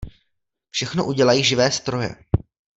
[0.69, 2.15] Všechno udělají živé stroje.